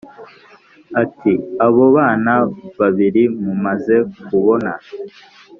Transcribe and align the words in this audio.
ati”abo 1.03 1.83
bana 1.95 2.33
babiri 2.79 3.23
mumaze 3.43 3.95
kubona 4.27 4.71